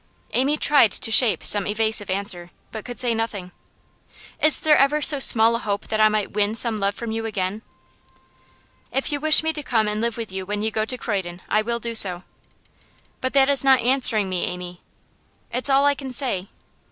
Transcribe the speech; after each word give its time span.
Amy 0.33 0.57
tried 0.57 0.91
to 0.91 1.11
shape 1.11 1.43
some 1.43 1.67
evasive 1.67 2.09
answer, 2.09 2.49
but 2.71 2.83
could 2.83 2.99
say 2.99 3.13
nothing. 3.13 3.51
'Is 4.41 4.59
there 4.59 4.75
ever 4.75 4.99
so 4.99 5.19
small 5.19 5.55
a 5.55 5.59
hope 5.59 5.89
that 5.89 5.99
I 6.01 6.09
might 6.09 6.31
win 6.31 6.55
some 6.55 6.75
love 6.77 6.95
from 6.95 7.11
you 7.11 7.27
again?' 7.27 7.61
'If 8.91 9.11
you 9.11 9.19
wish 9.19 9.43
me 9.43 9.53
to 9.53 9.61
come 9.61 9.87
and 9.87 10.01
live 10.01 10.17
with 10.17 10.31
you 10.31 10.43
when 10.43 10.63
you 10.63 10.71
go 10.71 10.85
to 10.85 10.97
Croydon 10.97 11.43
I 11.49 11.61
will 11.61 11.77
do 11.79 11.93
so.' 11.93 12.23
'But 13.21 13.33
that 13.33 13.47
is 13.47 13.63
not 13.63 13.79
answering 13.81 14.27
me, 14.27 14.45
Amy.' 14.45 14.81
'It's 15.53 15.69
all 15.69 15.85
I 15.85 15.93
can 15.93 16.11
say. 16.11 16.49